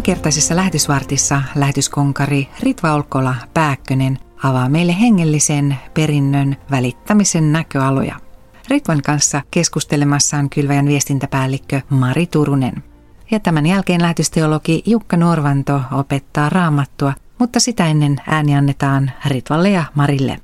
[0.00, 8.16] Tämänkertaisessa lähetysvartissa lähetyskonkari Ritva Olkola Pääkkönen avaa meille hengellisen perinnön välittämisen näköaloja.
[8.68, 12.84] Ritvan kanssa keskustelemassa on kylväjän viestintäpäällikkö Mari Turunen.
[13.30, 19.84] Ja tämän jälkeen lähetysteologi Jukka Norvanto opettaa raamattua, mutta sitä ennen ääni annetaan Ritvalle ja
[19.94, 20.40] Marille.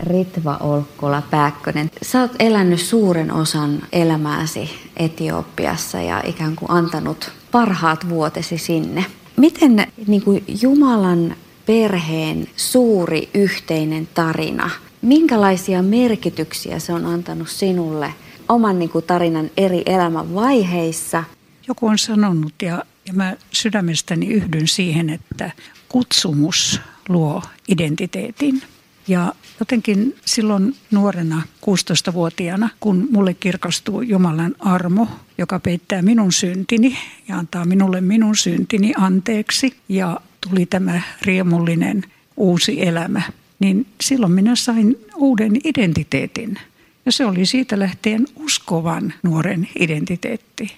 [0.00, 8.08] Ritva Olkkola Pääkkönen, sä oot elänyt suuren osan elämääsi Etiopiassa ja ikään kuin antanut parhaat
[8.08, 9.04] vuotesi sinne.
[9.36, 14.70] Miten niin kuin Jumalan perheen suuri yhteinen tarina,
[15.02, 18.14] minkälaisia merkityksiä se on antanut sinulle
[18.48, 21.24] oman niin kuin tarinan eri elämänvaiheissa?
[21.68, 25.50] Joku on sanonut ja, ja mä sydämestäni yhdyn siihen, että
[25.88, 28.62] kutsumus luo identiteetin.
[29.08, 36.98] Ja jotenkin silloin nuorena 16-vuotiaana, kun mulle kirkastuu Jumalan armo, joka peittää minun syntini
[37.28, 42.04] ja antaa minulle minun syntini anteeksi ja tuli tämä riemullinen
[42.36, 43.22] uusi elämä,
[43.58, 46.58] niin silloin minä sain uuden identiteetin.
[47.06, 50.72] Ja se oli siitä lähtien uskovan nuoren identiteetti.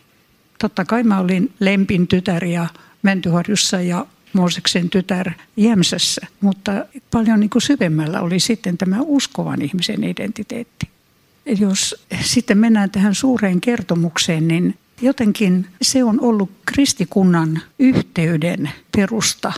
[0.58, 2.66] Totta kai mä olin Lempin tytär ja
[3.02, 6.72] Mäntyharjussa ja Mooseksen tytär Jämsässä, mutta
[7.10, 10.88] paljon niin kuin syvemmällä oli sitten tämä uskovan ihmisen identiteetti.
[11.58, 19.52] Jos sitten mennään tähän suureen kertomukseen, niin jotenkin se on ollut kristikunnan yhteyden perusta.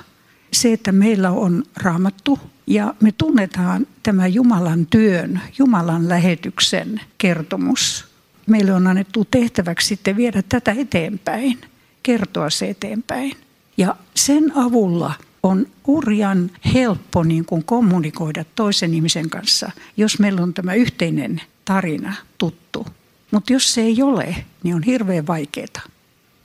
[0.52, 8.04] Se, että meillä on raamattu ja me tunnetaan tämä Jumalan työn, Jumalan lähetyksen kertomus.
[8.46, 11.58] Meille on annettu tehtäväksi sitten viedä tätä eteenpäin,
[12.02, 13.32] kertoa se eteenpäin.
[13.76, 20.54] Ja sen avulla on urjan helppo niin kuin kommunikoida toisen ihmisen kanssa, jos meillä on
[20.54, 22.86] tämä yhteinen tarina tuttu.
[23.30, 25.82] Mutta jos se ei ole, niin on hirveän vaikeaa.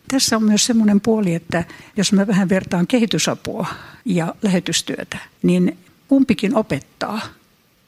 [0.07, 1.63] Tässä on myös semmoinen puoli, että
[1.97, 3.67] jos mä vähän vertaan kehitysapua
[4.05, 5.77] ja lähetystyötä, niin
[6.07, 7.21] kumpikin opettaa–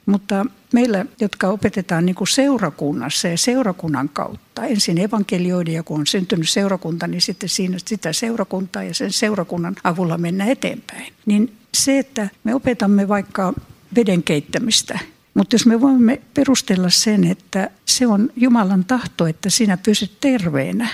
[0.10, 6.08] mutta meillä, jotka opetetaan niin kuin seurakunnassa ja seurakunnan kautta, ensin evankelioiden ja kun on
[6.08, 11.14] syntynyt seurakunta, niin sitten siinä sitä seurakuntaa ja sen seurakunnan avulla mennä eteenpäin.
[11.26, 13.54] Niin se, että me opetamme vaikka
[13.96, 15.00] veden keittämistä,
[15.34, 20.90] mutta jos me voimme perustella sen, että se on Jumalan tahto, että sinä pysyt terveenä.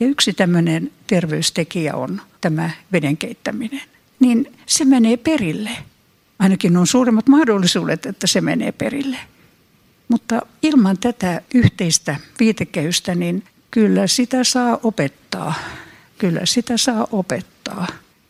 [0.00, 3.82] Ja yksi tämmöinen terveystekijä on tämä veden keittäminen.
[4.20, 5.70] Niin se menee perille
[6.40, 9.16] ainakin on suuremmat mahdollisuudet, että se menee perille.
[10.08, 15.54] Mutta ilman tätä yhteistä viitekehystä, niin kyllä sitä saa opettaa.
[16.18, 17.86] Kyllä sitä saa opettaa.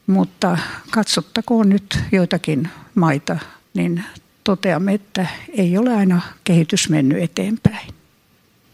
[0.07, 0.59] Mutta
[0.91, 3.39] katsottakoon nyt joitakin maita,
[3.75, 4.05] niin
[4.45, 8.00] toteamme, että ei ole aina kehitys mennyt eteenpäin.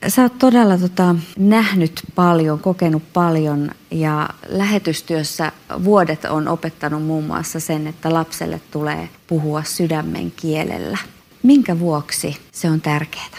[0.08, 5.52] Sä oot todella tota, nähnyt paljon, kokenut paljon ja lähetystyössä
[5.84, 10.98] vuodet on opettanut muun muassa sen, että lapselle tulee puhua sydämen kielellä.
[11.42, 13.36] Minkä vuoksi se on tärkeää?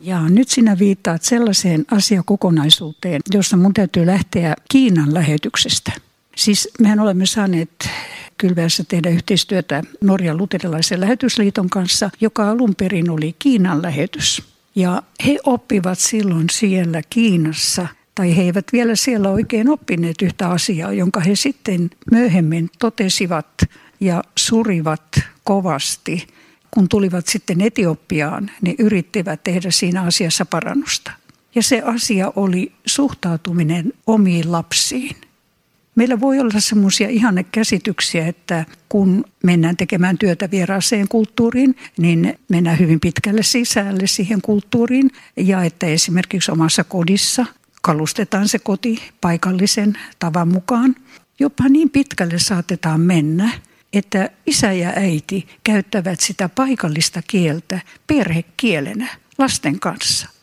[0.00, 5.92] Ja nyt sinä viittaat sellaiseen asiakokonaisuuteen, jossa mun täytyy lähteä Kiinan lähetyksestä.
[6.36, 7.88] Siis mehän olemme saaneet
[8.38, 14.57] Kylvässä tehdä yhteistyötä Norjan luterilaisen lähetysliiton kanssa, joka alun perin oli Kiinan lähetys.
[14.74, 20.92] Ja he oppivat silloin siellä Kiinassa, tai he eivät vielä siellä oikein oppineet yhtä asiaa,
[20.92, 23.46] jonka he sitten myöhemmin totesivat
[24.00, 26.26] ja surivat kovasti.
[26.70, 31.12] Kun tulivat sitten Etiopiaan, niin yrittivät tehdä siinä asiassa parannusta.
[31.54, 35.16] Ja se asia oli suhtautuminen omiin lapsiin.
[35.98, 43.00] Meillä voi olla semmoisia ihannekäsityksiä, että kun mennään tekemään työtä vieraaseen kulttuuriin, niin mennään hyvin
[43.00, 45.10] pitkälle sisälle siihen kulttuuriin.
[45.36, 47.46] Ja että esimerkiksi omassa kodissa
[47.82, 50.96] kalustetaan se koti paikallisen tavan mukaan.
[51.40, 53.50] Jopa niin pitkälle saatetaan mennä,
[53.92, 59.08] että isä ja äiti käyttävät sitä paikallista kieltä perhekielenä
[59.38, 60.37] lasten kanssa.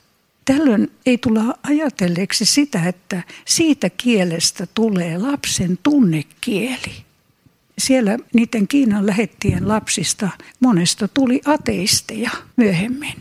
[0.46, 7.06] Tällöin ei tulla ajatelleeksi sitä, että siitä kielestä tulee lapsen tunnekieli.
[7.78, 13.16] Siellä niiden Kiinan lähettien lapsista monesta tuli ateisteja myöhemmin.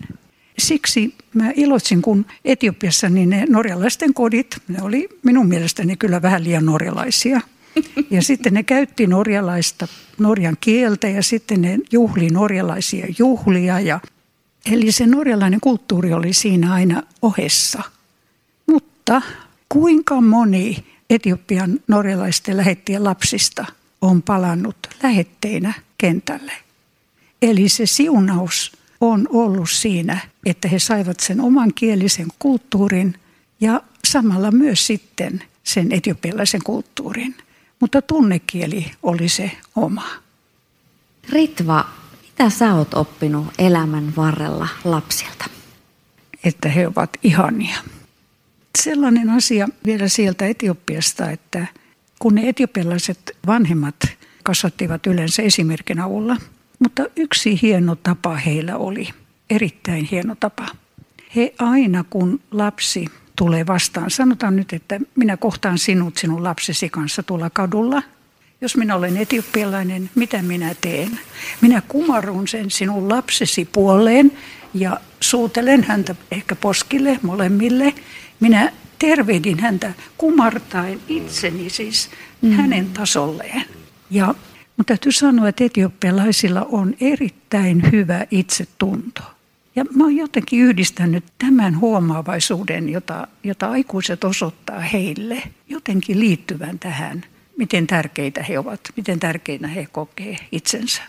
[0.58, 6.44] Siksi mä iloitsin, kun Etiopiassa niin ne norjalaisten kodit, ne oli minun mielestäni kyllä vähän
[6.44, 7.40] liian norjalaisia.
[8.10, 9.88] Ja sitten ne käytti norjalaista,
[10.18, 14.00] norjan kieltä ja sitten ne juhli norjalaisia juhlia ja
[14.72, 17.82] Eli se norjalainen kulttuuri oli siinä aina ohessa.
[18.66, 19.22] Mutta
[19.68, 23.66] kuinka moni Etiopian norjalaisten lähettien lapsista
[24.02, 26.52] on palannut lähetteinä kentälle?
[27.42, 33.14] Eli se siunaus on ollut siinä, että he saivat sen oman kielisen kulttuurin
[33.60, 37.36] ja samalla myös sitten sen etiopialaisen kulttuurin.
[37.80, 40.06] mutta tunnekieli oli se oma.
[41.28, 41.88] Ritva,
[42.38, 45.44] mitä sä oot oppinut elämän varrella lapsilta?
[46.44, 47.76] Että he ovat ihania.
[48.78, 51.66] Sellainen asia vielä sieltä Etiopiasta, että
[52.18, 53.94] kun ne etiopialaiset vanhemmat
[54.42, 56.36] kasvattivat yleensä esimerkin avulla,
[56.78, 59.08] mutta yksi hieno tapa heillä oli,
[59.50, 60.66] erittäin hieno tapa.
[61.36, 67.22] He aina kun lapsi tulee vastaan, sanotaan nyt, että minä kohtaan sinut sinun lapsesi kanssa
[67.22, 68.02] tuolla kadulla–
[68.64, 71.18] jos minä olen etiopialainen, mitä minä teen?
[71.60, 74.32] Minä kumarun sen sinun lapsesi puoleen
[74.74, 77.94] ja suutelen häntä ehkä poskille molemmille.
[78.40, 82.10] Minä tervehdin häntä kumartaen itseni siis
[82.42, 82.50] mm.
[82.50, 83.64] hänen tasolleen.
[84.10, 84.34] Ja
[84.76, 89.22] mutta täytyy sanoa, että etiopialaisilla on erittäin hyvä itsetunto.
[89.76, 97.24] Ja mä oon jotenkin yhdistänyt tämän huomaavaisuuden, jota, jota aikuiset osoittaa heille, jotenkin liittyvän tähän–
[97.86, 101.02] tärkeitä he ovat, miten tärkeinä he kokee itsensä.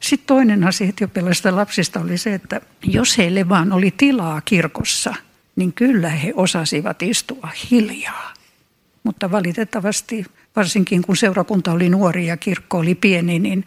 [0.00, 5.14] Sitten toinen asia etiopialaisista lapsista oli se, että jos heille vaan oli tilaa kirkossa,
[5.56, 8.34] niin kyllä he osasivat istua hiljaa.
[9.04, 13.64] Mutta valitettavasti, varsinkin kun seurakunta oli nuori ja kirkko oli pieni, niin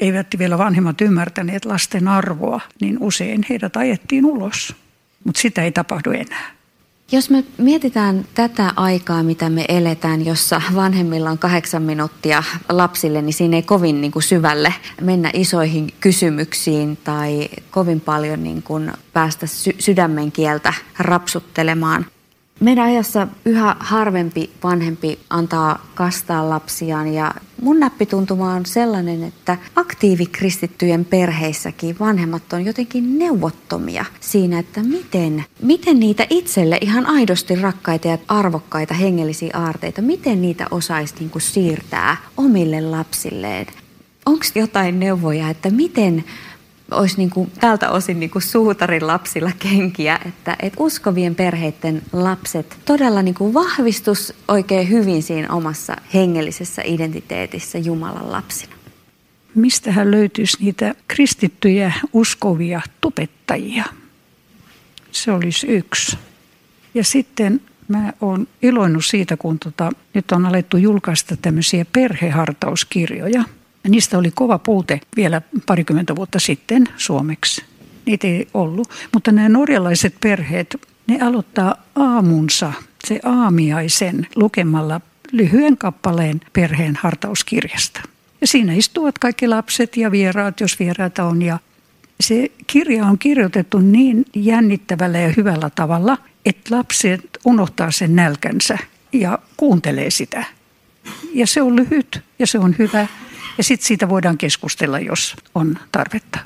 [0.00, 4.74] eivät vielä vanhemmat ymmärtäneet lasten arvoa, niin usein heidät ajettiin ulos.
[5.24, 6.57] Mutta sitä ei tapahdu enää.
[7.12, 13.32] Jos me mietitään tätä aikaa, mitä me eletään, jossa vanhemmilla on kahdeksan minuuttia lapsille, niin
[13.32, 19.46] siinä ei kovin niin kuin syvälle mennä isoihin kysymyksiin tai kovin paljon niin kuin päästä
[19.46, 22.06] sy- sydämen kieltä rapsuttelemaan.
[22.60, 31.04] Meidän ajassa yhä harvempi vanhempi antaa kastaa lapsiaan ja mun näppituntuma on sellainen, että aktiivikristittyjen
[31.04, 38.18] perheissäkin vanhemmat on jotenkin neuvottomia siinä, että miten, miten niitä itselle ihan aidosti rakkaita ja
[38.28, 43.66] arvokkaita hengellisiä aarteita, miten niitä osaisi niin kuin siirtää omille lapsilleen.
[44.26, 46.24] Onko jotain neuvoja, että miten
[46.90, 52.78] olisi niin kuin, tältä osin niin kuin suutarin lapsilla kenkiä, että, että uskovien perheiden lapset
[52.84, 58.74] todella niin kuin vahvistus oikein hyvin siinä omassa hengellisessä identiteetissä Jumalan lapsina.
[59.54, 63.84] Mistähän löytyisi niitä kristittyjä uskovia tupettajia?
[65.10, 66.18] Se olisi yksi.
[66.94, 73.44] Ja sitten mä oon iloinnut siitä, kun tota, nyt on alettu julkaista tämmöisiä perhehartauskirjoja–
[73.88, 77.64] Niistä oli kova puute vielä parikymmentä vuotta sitten suomeksi.
[78.06, 78.88] Niitä ei ollut.
[79.14, 80.76] Mutta nämä norjalaiset perheet,
[81.06, 82.72] ne aloittaa aamunsa,
[83.06, 85.00] se aamiaisen lukemalla
[85.32, 88.00] lyhyen kappaleen perheen hartauskirjasta.
[88.40, 91.42] Ja siinä istuvat kaikki lapset ja vieraat, jos vieraita on.
[91.42, 91.58] Ja
[92.20, 98.78] se kirja on kirjoitettu niin jännittävällä ja hyvällä tavalla, että lapset unohtaa sen nälkänsä
[99.12, 100.44] ja kuuntelee sitä.
[101.34, 103.06] Ja se on lyhyt ja se on hyvä
[103.58, 106.38] ja sitten siitä voidaan keskustella, jos on tarvetta.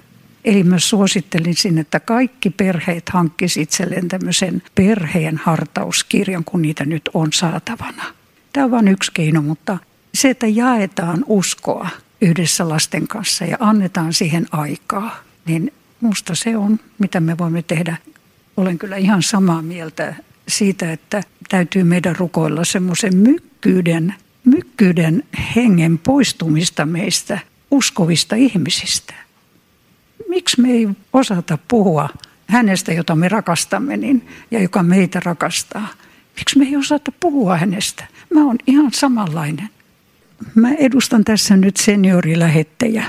[0.44, 7.32] Eli myös suosittelisin, että kaikki perheet hankkisivat itselleen tämmöisen perheen hartauskirjan, kun niitä nyt on
[7.32, 8.04] saatavana.
[8.52, 9.78] Tämä on vain yksi keino, mutta
[10.14, 11.88] se, että jaetaan uskoa
[12.20, 17.96] yhdessä lasten kanssa ja annetaan siihen aikaa, niin musta se on, mitä me voimme tehdä.
[18.56, 20.14] Olen kyllä ihan samaa mieltä
[20.48, 25.22] siitä, että täytyy meidän rukoilla semmoisen mykkyyden mykkyyden
[25.56, 27.38] hengen poistumista meistä
[27.70, 29.14] uskovista ihmisistä.
[30.28, 32.08] Miksi me ei osata puhua
[32.46, 35.88] hänestä, jota me rakastamme niin, ja joka meitä rakastaa?
[36.36, 38.04] Miksi me ei osata puhua hänestä?
[38.34, 39.68] Mä oon ihan samanlainen.
[40.54, 43.04] Mä edustan tässä nyt seniorilähettejä.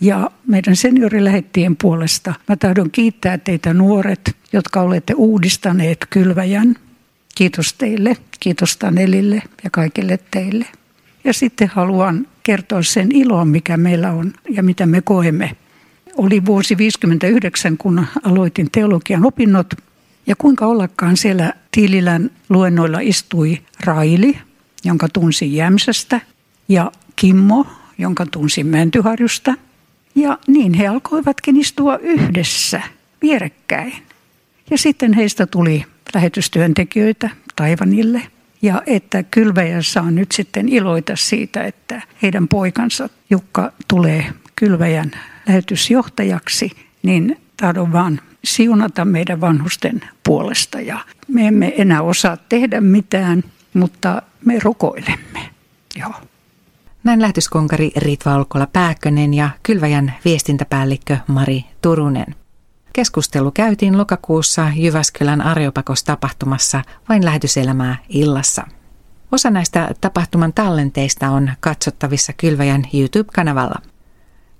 [0.00, 6.76] Ja meidän seniorilähettien puolesta mä tahdon kiittää teitä nuoret, jotka olette uudistaneet kylväjän.
[7.34, 10.66] Kiitos teille, kiitos Tanelille ja kaikille teille.
[11.24, 15.56] Ja sitten haluan kertoa sen ilon, mikä meillä on ja mitä me koemme.
[16.16, 19.74] Oli vuosi 59, kun aloitin teologian opinnot.
[20.26, 24.38] Ja kuinka ollakaan siellä Tiililän luennoilla istui Raili,
[24.84, 26.20] jonka tunsin Jämsästä,
[26.68, 27.66] ja Kimmo,
[27.98, 29.54] jonka tunsin Mäntyharjusta.
[30.14, 32.82] Ja niin he alkoivatkin istua yhdessä,
[33.22, 33.92] vierekkäin.
[34.70, 38.22] Ja sitten heistä tuli lähetystyöntekijöitä Taivanille–
[38.62, 44.26] ja että kylväjä saa nyt sitten iloita siitä, että heidän poikansa Jukka tulee
[44.56, 45.10] kylväjän
[45.48, 46.70] lähetysjohtajaksi,
[47.02, 50.80] niin tahdon vaan siunata meidän vanhusten puolesta.
[50.80, 55.40] Ja me emme enää osaa tehdä mitään, mutta me rukoilemme.
[55.96, 56.14] Joo.
[57.04, 62.41] Näin lähetyskonkari Ritva Olkola Pääkkönen ja Kylväjän viestintäpäällikkö Mari Turunen.
[62.92, 68.66] Keskustelu käytiin lokakuussa Jyväskylän Areopakos tapahtumassa vain lähetyselämää illassa.
[69.32, 73.82] Osa näistä tapahtuman tallenteista on katsottavissa Kylväjän YouTube-kanavalla.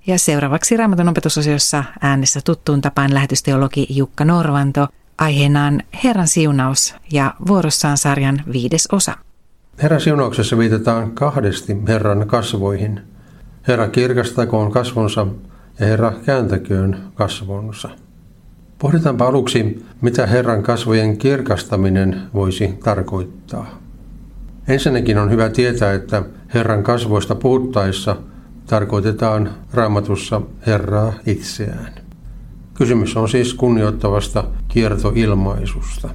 [0.07, 4.87] Ja seuraavaksi Raamatun opetusosiossa äänessä tuttuun tapaan lähetysteologi Jukka Norvanto
[5.17, 9.17] aiheenaan Herran siunaus ja vuorossaan sarjan viides osa.
[9.83, 13.01] Herran siunauksessa viitataan kahdesti Herran kasvoihin.
[13.67, 15.27] Herra kirkastakoon kasvonsa
[15.79, 17.89] ja Herra kääntäköön kasvonsa.
[18.83, 23.79] Pohditaanpa aluksi, mitä Herran kasvojen kirkastaminen voisi tarkoittaa.
[24.67, 26.23] Ensinnäkin on hyvä tietää, että
[26.53, 28.15] Herran kasvoista puhuttaessa
[28.65, 31.93] tarkoitetaan raamatussa Herraa itseään.
[32.73, 36.09] Kysymys on siis kunnioittavasta kiertoilmaisusta.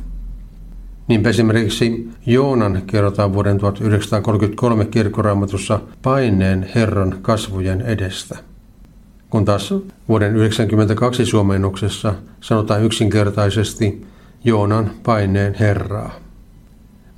[1.08, 8.47] Niin esimerkiksi Joonan kerrotaan vuoden 1933 kirkkoraamatussa paineen Herran kasvojen edestä.
[9.30, 9.70] Kun taas
[10.08, 14.06] vuoden 1992 suomennoksessa sanotaan yksinkertaisesti
[14.44, 16.14] Joonan paineen Herraa.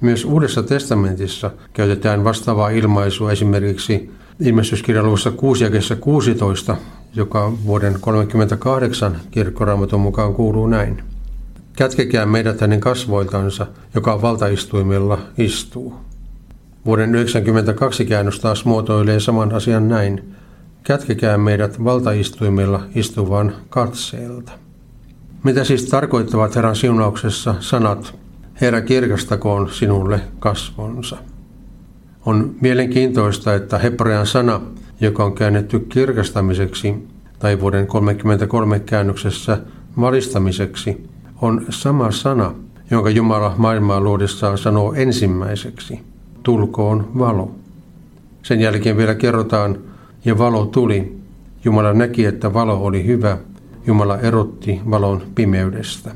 [0.00, 6.76] Myös Uudessa testamentissa käytetään vastaavaa ilmaisua esimerkiksi ilmestyskirjan luvussa 6 ja 16,
[7.14, 11.02] joka vuoden 38 kirkkoraamatun mukaan kuuluu näin.
[11.76, 15.94] Kätkekää meidät hänen kasvoiltansa, joka valtaistuimella istuu.
[16.86, 20.34] Vuoden 92 käännös taas muotoilee saman asian näin.
[20.90, 24.52] Kätkekää meidät valtaistuimella istuvan katseelta.
[25.44, 28.14] Mitä siis tarkoittavat Herran siunauksessa sanat
[28.60, 31.16] Herra kirkastakoon sinulle kasvonsa.
[32.26, 34.60] On mielenkiintoista, että hebrean sana,
[35.00, 36.94] joka on käännetty kirkastamiseksi
[37.38, 39.58] tai vuoden 33 käännöksessä
[40.00, 41.08] valistamiseksi,
[41.42, 42.54] on sama sana,
[42.90, 46.00] jonka Jumala maailmaa luodessaan sanoo ensimmäiseksi.
[46.42, 47.54] Tulkoon valo.
[48.42, 49.89] Sen jälkeen vielä kerrotaan,
[50.24, 51.20] ja valo tuli.
[51.64, 53.38] Jumala näki, että valo oli hyvä.
[53.86, 56.10] Jumala erotti valon pimeydestä.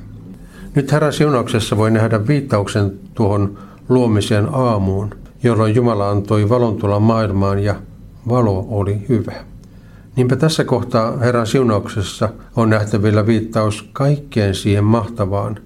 [0.74, 3.58] Nyt Herran siunauksessa voi nähdä viittauksen tuohon
[3.88, 5.10] luomisen aamuun,
[5.42, 7.74] jolloin Jumala antoi valon tulla maailmaan ja
[8.28, 9.34] valo oli hyvä.
[10.16, 15.58] Niinpä tässä kohtaa Herran siunauksessa on nähtävillä viittaus kaikkeen siihen mahtavaan,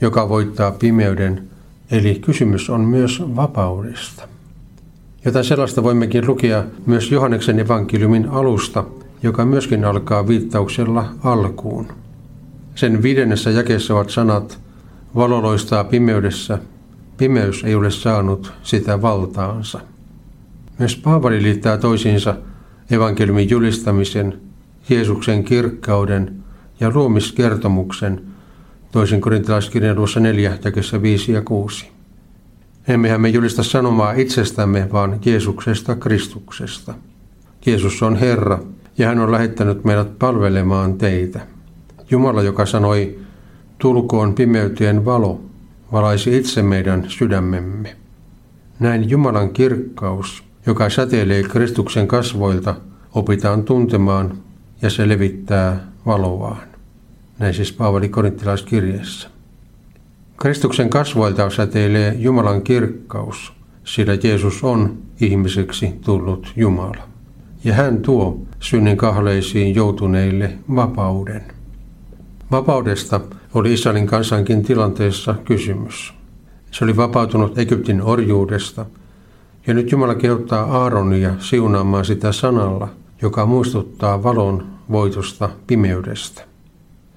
[0.00, 1.48] joka voittaa pimeyden,
[1.90, 4.35] eli kysymys on myös vapaudesta.
[5.26, 8.84] Jotain sellaista voimmekin lukea myös Johanneksen evankeliumin alusta,
[9.22, 11.86] joka myöskin alkaa viittauksella alkuun.
[12.74, 14.60] Sen viidennessä jakeessa ovat sanat,
[15.14, 16.58] valo loistaa pimeydessä,
[17.16, 19.80] pimeys ei ole saanut sitä valtaansa.
[20.78, 22.34] Myös Paavali liittää toisiinsa
[22.90, 24.40] evankeliumin julistamisen,
[24.88, 26.36] Jeesuksen kirkkauden
[26.80, 28.20] ja luomiskertomuksen
[28.92, 31.95] toisen korintalaiskirjan luossa 4, jakessa 5 ja 6.
[32.88, 36.94] Emmehän me julista sanomaa itsestämme, vaan Jeesuksesta Kristuksesta.
[37.66, 38.58] Jeesus on Herra,
[38.98, 41.40] ja hän on lähettänyt meidät palvelemaan teitä.
[42.10, 43.18] Jumala, joka sanoi,
[43.78, 45.40] tulkoon pimeytien valo,
[45.92, 47.96] valaisi itse meidän sydämemme.
[48.80, 52.74] Näin Jumalan kirkkaus, joka säteilee Kristuksen kasvoilta,
[53.14, 54.38] opitaan tuntemaan
[54.82, 56.62] ja se levittää valoaan.
[57.38, 59.35] Näin siis Paavali korinttilaiskirjeessä.
[60.36, 63.52] Kristuksen kasvoilta säteilee Jumalan kirkkaus,
[63.84, 67.08] sillä Jeesus on ihmiseksi tullut Jumala.
[67.64, 71.42] Ja hän tuo synnin kahleisiin joutuneille vapauden.
[72.50, 73.20] Vapaudesta
[73.54, 76.14] oli Israelin kansankin tilanteessa kysymys.
[76.70, 78.86] Se oli vapautunut Egyptin orjuudesta,
[79.66, 82.88] ja nyt Jumala kehottaa Aaronia siunaamaan sitä sanalla,
[83.22, 86.55] joka muistuttaa valon voitosta pimeydestä.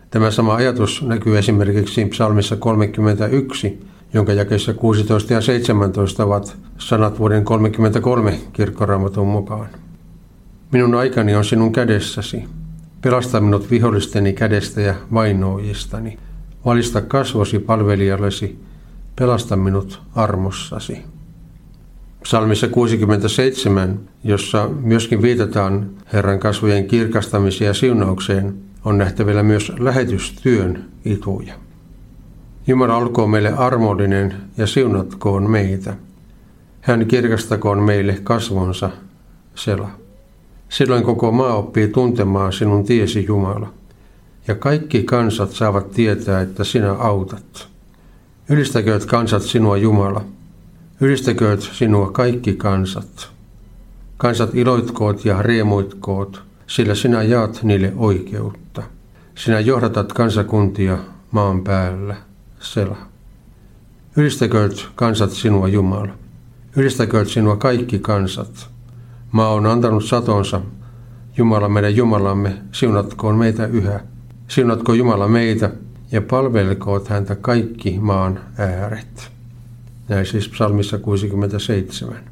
[0.10, 3.80] Tämä sama ajatus näkyy esimerkiksi psalmissa 31,
[4.14, 9.68] jonka jakeissa 16 ja 17 ovat sanat vuoden 33 kirkkoraamatun mukaan.
[10.72, 12.44] Minun aikani on sinun kädessäsi.
[13.02, 16.18] Pelasta minut vihollisteni kädestä ja vainoojistani.
[16.66, 18.60] Valista kasvosi palvelijallesi.
[19.16, 21.04] Pelasta minut armossasi.
[22.24, 31.54] Psalmissa 67, jossa myöskin viitataan Herran kasvojen kirkastamiseen ja siunaukseen, on nähtävillä myös lähetystyön ituja.
[32.68, 35.96] Jumala olkoon meille armollinen ja siunatkoon meitä.
[36.82, 38.90] Hän kirkastakoon meille kasvonsa,
[39.56, 39.90] Sela.
[40.70, 43.74] Silloin koko maa oppii tuntemaan sinun tiesi Jumala,
[44.48, 47.68] ja kaikki kansat saavat tietää, että sinä autat.
[48.50, 50.26] Ylistäkööt kansat sinua Jumala,
[51.02, 53.30] ylistäkööt sinua kaikki kansat.
[54.18, 58.84] Kansat iloitkoot ja riemuitkoot, sillä sinä jaat niille oikeutta.
[59.36, 60.98] Sinä johdatat kansakuntia
[61.32, 62.16] maan päällä,
[62.60, 62.98] Sela.
[64.16, 66.10] Ylistäkööt kansat sinua Jumala.
[66.76, 68.70] Ylistäkööt sinua kaikki kansat.
[69.32, 70.62] Maa on antanut satonsa.
[71.38, 74.00] Jumala meidän Jumalamme, siunatkoon meitä yhä.
[74.48, 75.72] Siunatko Jumala meitä
[76.12, 79.32] ja palvelkoot häntä kaikki maan ääret.
[80.08, 82.29] Näin siis psalmissa 67.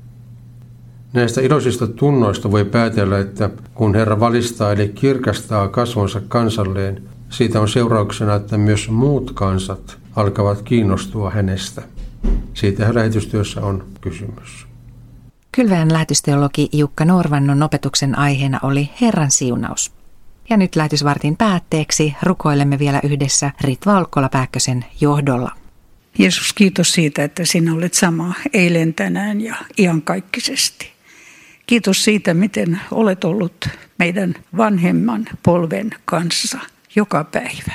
[1.13, 7.69] Näistä iloisista tunnoista voi päätellä, että kun Herra valistaa eli kirkastaa kasvonsa kansalleen, siitä on
[7.69, 11.81] seurauksena, että myös muut kansat alkavat kiinnostua hänestä.
[12.53, 14.67] Siitä lähetystyössä on kysymys.
[15.51, 19.91] Kylväjän lähetysteologi Jukka Norvannon opetuksen aiheena oli Herran siunaus.
[20.49, 25.51] Ja nyt lähetysvartin päätteeksi rukoilemme vielä yhdessä Ritva Olkkola-Pääkkösen johdolla.
[26.19, 30.96] Jeesus, kiitos siitä, että sinä olet sama eilen, tänään ja iankaikkisesti.
[31.67, 33.69] Kiitos siitä, miten olet ollut
[33.99, 36.59] meidän vanhemman polven kanssa
[36.95, 37.73] joka päivä.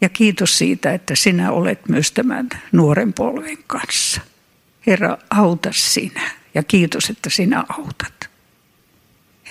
[0.00, 4.20] Ja kiitos siitä, että sinä olet myös tämän nuoren polven kanssa.
[4.86, 8.30] Herra, auta sinä ja kiitos, että sinä autat.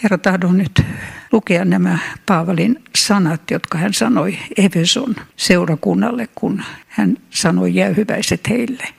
[0.03, 0.81] Herra, tahdon nyt
[1.31, 8.98] lukea nämä Paavalin sanat, jotka hän sanoi Efeson seurakunnalle, kun hän sanoi jäyhyväiset heille.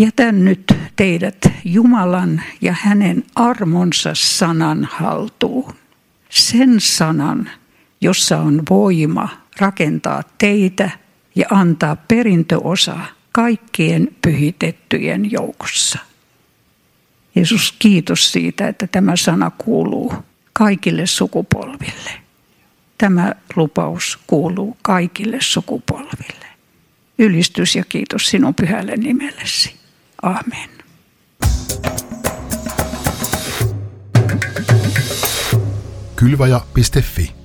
[0.00, 0.64] Jätän nyt
[0.96, 5.72] teidät Jumalan ja hänen armonsa sanan haltuun.
[6.28, 7.50] Sen sanan,
[8.00, 9.28] jossa on voima
[9.58, 10.90] rakentaa teitä
[11.34, 12.98] ja antaa perintöosa
[13.32, 15.98] kaikkien pyhitettyjen joukossa.
[17.34, 20.14] Jeesus, kiitos siitä, että tämä sana kuuluu
[20.52, 22.10] kaikille sukupolville.
[22.98, 26.46] Tämä lupaus kuuluu kaikille sukupolville.
[27.18, 29.79] Ylistys ja kiitos sinun pyhälle nimellesi.
[30.22, 30.70] Amen.
[36.16, 37.39] Kylvaja.fi